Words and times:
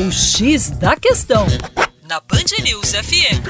O 0.00 0.12
X 0.12 0.70
da 0.70 0.94
Questão, 0.94 1.44
na 2.08 2.20
Band 2.20 2.62
News 2.62 2.92
FM. 2.92 3.42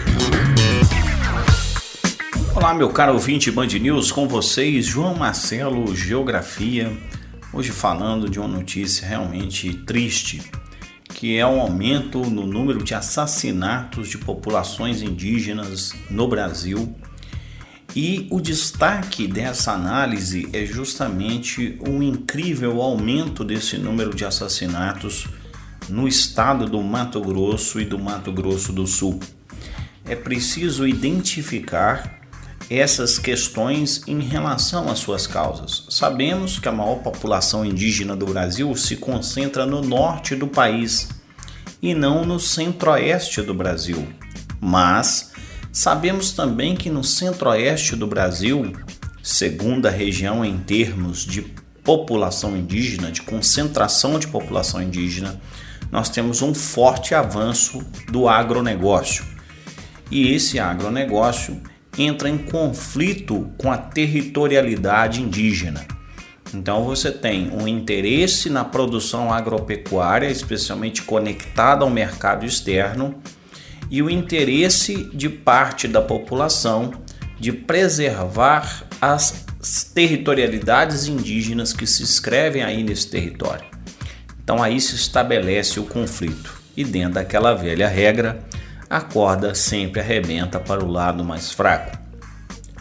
Olá, 2.56 2.72
meu 2.72 2.88
caro 2.88 3.12
ouvinte 3.12 3.50
Band 3.50 3.66
News, 3.66 4.10
com 4.10 4.26
vocês, 4.26 4.86
João 4.86 5.14
Marcelo, 5.14 5.94
Geografia. 5.94 6.90
Hoje 7.52 7.70
falando 7.70 8.30
de 8.30 8.38
uma 8.38 8.48
notícia 8.48 9.06
realmente 9.06 9.74
triste, 9.84 10.40
que 11.12 11.36
é 11.36 11.44
o 11.44 11.60
aumento 11.60 12.20
no 12.20 12.46
número 12.46 12.82
de 12.82 12.94
assassinatos 12.94 14.08
de 14.08 14.16
populações 14.16 15.02
indígenas 15.02 15.92
no 16.10 16.26
Brasil. 16.26 16.96
E 17.94 18.26
o 18.30 18.40
destaque 18.40 19.26
dessa 19.26 19.72
análise 19.72 20.48
é 20.54 20.64
justamente 20.64 21.78
o 21.86 22.02
incrível 22.02 22.80
aumento 22.80 23.44
desse 23.44 23.76
número 23.76 24.14
de 24.14 24.24
assassinatos 24.24 25.26
no 25.88 26.06
estado 26.06 26.66
do 26.66 26.82
Mato 26.82 27.20
Grosso 27.20 27.80
e 27.80 27.84
do 27.84 27.98
Mato 27.98 28.32
Grosso 28.32 28.72
do 28.72 28.86
Sul. 28.86 29.20
É 30.04 30.14
preciso 30.14 30.86
identificar 30.86 32.18
essas 32.70 33.18
questões 33.18 34.02
em 34.06 34.20
relação 34.20 34.90
às 34.90 34.98
suas 34.98 35.26
causas. 35.26 35.86
Sabemos 35.88 36.58
que 36.58 36.68
a 36.68 36.72
maior 36.72 36.96
população 36.96 37.64
indígena 37.64 38.14
do 38.14 38.26
Brasil 38.26 38.74
se 38.76 38.96
concentra 38.96 39.64
no 39.64 39.80
norte 39.80 40.34
do 40.34 40.46
país 40.46 41.08
e 41.80 41.94
não 41.94 42.24
no 42.24 42.38
centro-oeste 42.38 43.40
do 43.40 43.54
Brasil. 43.54 44.06
Mas 44.60 45.32
sabemos 45.72 46.32
também 46.32 46.74
que 46.74 46.90
no 46.90 47.02
centro-oeste 47.02 47.96
do 47.96 48.06
Brasil, 48.06 48.72
segunda 49.22 49.88
região 49.88 50.44
em 50.44 50.58
termos 50.58 51.24
de 51.24 51.42
população 51.82 52.54
indígena, 52.54 53.10
de 53.10 53.22
concentração 53.22 54.18
de 54.18 54.26
população 54.26 54.82
indígena, 54.82 55.40
nós 55.90 56.08
temos 56.08 56.42
um 56.42 56.54
forte 56.54 57.14
avanço 57.14 57.84
do 58.10 58.28
agronegócio. 58.28 59.24
E 60.10 60.32
esse 60.32 60.58
agronegócio 60.58 61.60
entra 61.96 62.28
em 62.28 62.38
conflito 62.38 63.50
com 63.58 63.70
a 63.70 63.76
territorialidade 63.76 65.22
indígena. 65.22 65.86
Então 66.54 66.84
você 66.84 67.10
tem 67.10 67.50
um 67.50 67.68
interesse 67.68 68.48
na 68.48 68.64
produção 68.64 69.32
agropecuária, 69.32 70.30
especialmente 70.30 71.02
conectada 71.02 71.84
ao 71.84 71.90
mercado 71.90 72.46
externo, 72.46 73.20
e 73.90 74.02
o 74.02 74.10
interesse 74.10 75.10
de 75.14 75.28
parte 75.28 75.88
da 75.88 76.00
população 76.00 76.92
de 77.38 77.52
preservar 77.52 78.84
as 79.00 79.46
territorialidades 79.94 81.06
indígenas 81.06 81.72
que 81.72 81.86
se 81.86 82.02
escrevem 82.02 82.62
aí 82.62 82.82
nesse 82.82 83.08
território. 83.08 83.77
Então 84.48 84.62
aí 84.62 84.80
se 84.80 84.94
estabelece 84.94 85.78
o 85.78 85.84
conflito. 85.84 86.58
E 86.74 86.82
dentro 86.82 87.16
daquela 87.16 87.52
velha 87.52 87.86
regra, 87.86 88.42
a 88.88 88.98
corda 88.98 89.54
sempre 89.54 90.00
arrebenta 90.00 90.58
para 90.58 90.82
o 90.82 90.90
lado 90.90 91.22
mais 91.22 91.52
fraco. 91.52 91.98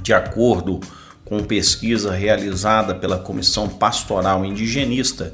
De 0.02 0.14
acordo 0.14 0.80
com 1.26 1.44
pesquisa 1.44 2.14
realizada 2.14 2.95
pela 2.95 3.20
Comissão 3.20 3.68
Pastoral 3.68 4.45
Indigenista, 4.45 5.34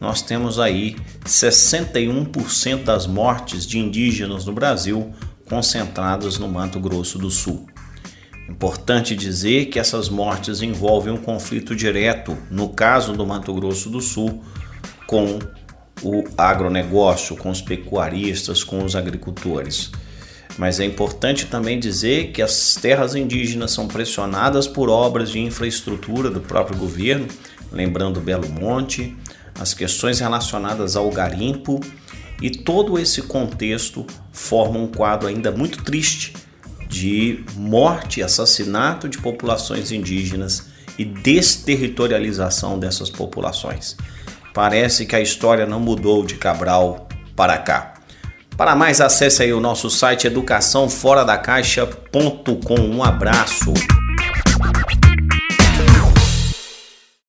nós 0.00 0.22
temos 0.22 0.58
aí 0.58 0.96
61% 1.26 2.82
das 2.82 3.06
mortes 3.06 3.66
de 3.66 3.78
indígenas 3.78 4.46
no 4.46 4.54
Brasil 4.54 5.12
concentradas 5.46 6.38
no 6.38 6.48
Mato 6.48 6.80
Grosso 6.80 7.18
do 7.18 7.30
Sul. 7.30 7.66
Importante 8.48 9.14
dizer 9.14 9.66
que 9.66 9.78
essas 9.78 10.08
mortes 10.08 10.62
envolvem 10.62 11.12
um 11.12 11.18
conflito 11.18 11.76
direto, 11.76 12.34
no 12.50 12.70
caso 12.70 13.12
do 13.12 13.26
Mato 13.26 13.52
Grosso 13.52 13.90
do 13.90 14.00
Sul, 14.00 14.42
com 15.06 15.38
o 16.02 16.24
agronegócio, 16.36 17.36
com 17.36 17.50
os 17.50 17.60
pecuaristas, 17.60 18.62
com 18.62 18.84
os 18.84 18.94
agricultores. 18.96 19.90
Mas 20.56 20.78
é 20.78 20.84
importante 20.84 21.46
também 21.46 21.80
dizer 21.80 22.30
que 22.30 22.40
as 22.40 22.74
terras 22.74 23.14
indígenas 23.14 23.72
são 23.72 23.88
pressionadas 23.88 24.68
por 24.68 24.88
obras 24.88 25.30
de 25.30 25.40
infraestrutura 25.40 26.30
do 26.30 26.40
próprio 26.40 26.78
governo, 26.78 27.26
lembrando 27.72 28.20
Belo 28.20 28.48
Monte, 28.48 29.16
as 29.58 29.74
questões 29.74 30.20
relacionadas 30.20 30.96
ao 30.96 31.10
garimpo 31.10 31.80
e 32.40 32.50
todo 32.50 32.98
esse 32.98 33.22
contexto 33.22 34.06
forma 34.32 34.78
um 34.78 34.86
quadro 34.86 35.28
ainda 35.28 35.50
muito 35.50 35.82
triste 35.82 36.34
de 36.88 37.44
morte 37.56 38.22
assassinato 38.22 39.08
de 39.08 39.18
populações 39.18 39.90
indígenas 39.90 40.66
e 40.98 41.04
desterritorialização 41.04 42.78
dessas 42.78 43.10
populações. 43.10 43.96
Parece 44.54 45.04
que 45.04 45.14
a 45.16 45.20
história 45.20 45.66
não 45.66 45.80
mudou 45.80 46.24
de 46.24 46.36
Cabral 46.36 47.08
para 47.34 47.58
cá. 47.58 47.94
Para 48.56 48.76
mais, 48.76 49.00
acesse 49.00 49.42
aí 49.42 49.52
o 49.52 49.58
nosso 49.58 49.90
site 49.90 50.28
educaçãoforadacaixa.com. 50.28 52.80
Um 52.80 53.02
abraço. 53.02 53.74